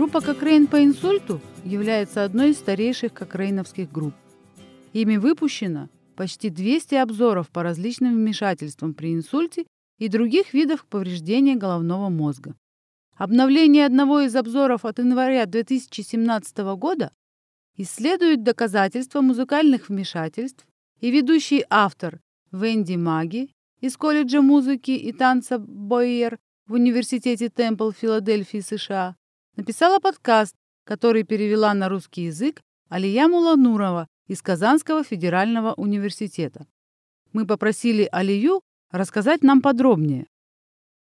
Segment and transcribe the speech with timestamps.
[0.00, 4.14] Группа Кокрейн по инсульту является одной из старейших кокрейновских групп.
[4.94, 9.66] Ими выпущено почти 200 обзоров по различным вмешательствам при инсульте
[9.98, 12.54] и других видах повреждения головного мозга.
[13.18, 17.12] Обновление одного из обзоров от января 2017 года
[17.76, 20.64] исследует доказательства музыкальных вмешательств,
[21.02, 23.50] и ведущий автор Венди Маги
[23.82, 29.16] из колледжа музыки и танца Бойер в Университете Темпл Филадельфии, США,
[29.56, 30.54] написала подкаст,
[30.84, 36.66] который перевела на русский язык Алия Муланурова из Казанского федерального университета.
[37.32, 40.26] Мы попросили Алию рассказать нам подробнее.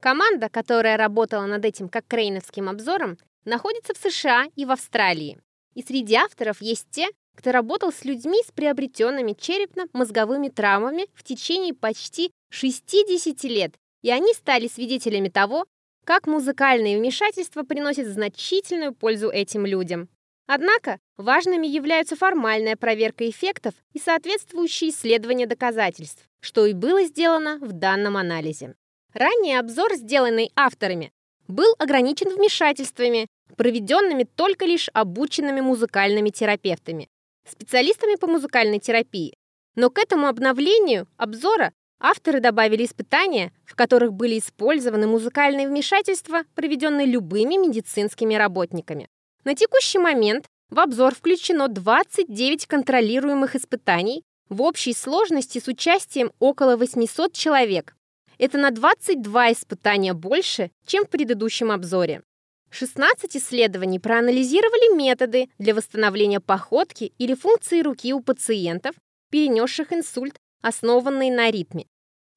[0.00, 5.38] Команда, которая работала над этим как крейновским обзором, находится в США и в Австралии.
[5.74, 11.74] И среди авторов есть те, кто работал с людьми с приобретенными черепно-мозговыми травмами в течение
[11.74, 15.66] почти 60 лет, и они стали свидетелями того,
[16.04, 20.08] как музыкальные вмешательства приносят значительную пользу этим людям.
[20.46, 27.72] Однако важными являются формальная проверка эффектов и соответствующие исследования доказательств, что и было сделано в
[27.72, 28.74] данном анализе.
[29.12, 31.12] Ранний обзор, сделанный авторами,
[31.46, 37.08] был ограничен вмешательствами, проведенными только лишь обученными музыкальными терапевтами,
[37.48, 39.34] специалистами по музыкальной терапии.
[39.76, 47.06] Но к этому обновлению обзора авторы добавили испытания, в которых были использованы музыкальные вмешательства, проведенные
[47.06, 49.08] любыми медицинскими работниками.
[49.44, 56.76] На текущий момент в обзор включено 29 контролируемых испытаний в общей сложности с участием около
[56.76, 57.94] 800 человек.
[58.38, 62.22] Это на 22 испытания больше, чем в предыдущем обзоре.
[62.70, 68.94] 16 исследований проанализировали методы для восстановления походки или функции руки у пациентов,
[69.30, 71.86] перенесших инсульт, основанные на ритме.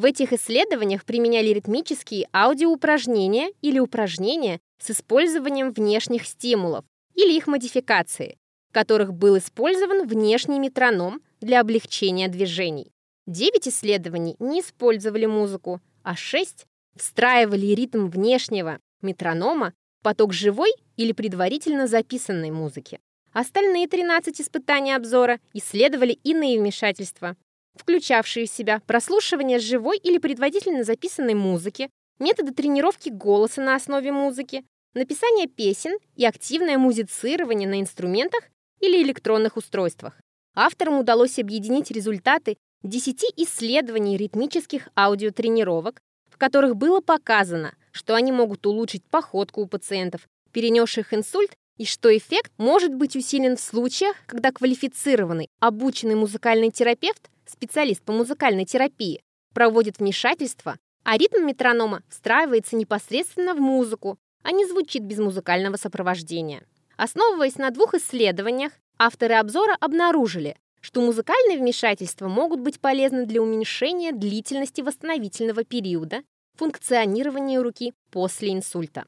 [0.00, 8.38] В этих исследованиях применяли ритмические аудиоупражнения или упражнения с использованием внешних стимулов или их модификации,
[8.70, 12.90] в которых был использован внешний метроном для облегчения движений.
[13.26, 16.64] Девять исследований не использовали музыку, а шесть
[16.96, 23.00] встраивали ритм внешнего метронома поток живой или предварительно записанной музыки.
[23.34, 27.36] Остальные 13 испытаний обзора исследовали иные вмешательства,
[27.76, 34.64] включавшие в себя прослушивание живой или предварительно записанной музыки, методы тренировки голоса на основе музыки,
[34.94, 38.44] написание песен и активное музицирование на инструментах
[38.80, 40.20] или электронных устройствах.
[40.54, 46.00] Авторам удалось объединить результаты 10 исследований ритмических аудиотренировок,
[46.30, 52.14] в которых было показано, что они могут улучшить походку у пациентов, перенесших инсульт, и что
[52.14, 59.22] эффект может быть усилен в случаях, когда квалифицированный, обученный музыкальный терапевт, специалист по музыкальной терапии,
[59.54, 66.64] проводит вмешательство, а ритм метронома встраивается непосредственно в музыку, а не звучит без музыкального сопровождения.
[66.96, 74.12] Основываясь на двух исследованиях, авторы обзора обнаружили, что музыкальные вмешательства могут быть полезны для уменьшения
[74.12, 76.22] длительности восстановительного периода
[76.56, 79.06] функционирования руки после инсульта.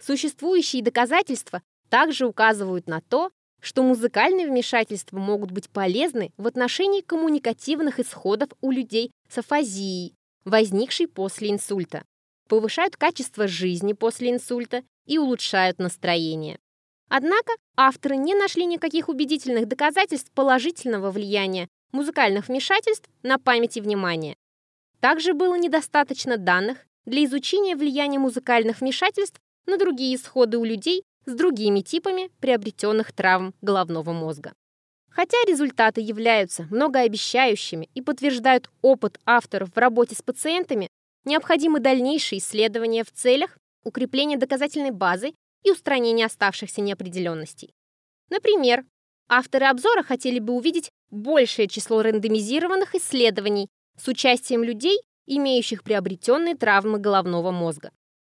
[0.00, 3.30] Существующие доказательства также указывают на то,
[3.60, 10.14] что музыкальные вмешательства могут быть полезны в отношении коммуникативных исходов у людей с афазией,
[10.44, 12.04] возникшей после инсульта,
[12.48, 16.58] повышают качество жизни после инсульта и улучшают настроение.
[17.08, 24.36] Однако авторы не нашли никаких убедительных доказательств положительного влияния музыкальных вмешательств на память и внимание.
[25.00, 31.34] Также было недостаточно данных для изучения влияния музыкальных вмешательств на другие исходы у людей с
[31.34, 34.54] другими типами приобретенных травм головного мозга.
[35.10, 40.88] Хотя результаты являются многообещающими и подтверждают опыт авторов в работе с пациентами,
[41.24, 45.32] необходимы дальнейшие исследования в целях укрепления доказательной базы
[45.64, 47.74] и устранения оставшихся неопределенностей.
[48.30, 48.84] Например,
[49.28, 56.98] авторы обзора хотели бы увидеть большее число рандомизированных исследований с участием людей, имеющих приобретенные травмы
[56.98, 57.90] головного мозга.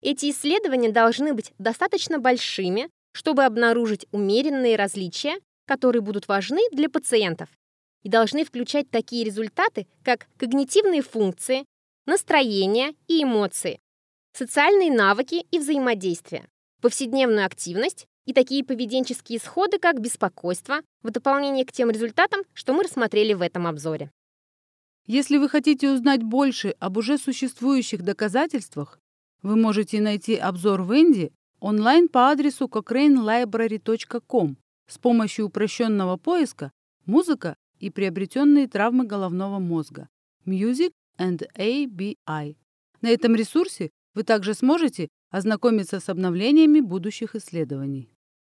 [0.00, 7.48] Эти исследования должны быть достаточно большими, чтобы обнаружить умеренные различия, которые будут важны для пациентов,
[8.02, 11.64] и должны включать такие результаты, как когнитивные функции,
[12.06, 13.80] настроение и эмоции,
[14.32, 16.48] социальные навыки и взаимодействие,
[16.80, 22.84] повседневную активность и такие поведенческие исходы, как беспокойство, в дополнение к тем результатам, что мы
[22.84, 24.10] рассмотрели в этом обзоре.
[25.06, 29.00] Если вы хотите узнать больше об уже существующих доказательствах,
[29.42, 34.56] вы можете найти обзор Венди онлайн по адресу cochranelibrary.com
[34.88, 36.72] с помощью упрощенного поиска
[37.06, 40.08] «Музыка и приобретенные травмы головного мозга»
[40.46, 42.56] Music and ABI.
[43.00, 48.10] На этом ресурсе вы также сможете ознакомиться с обновлениями будущих исследований.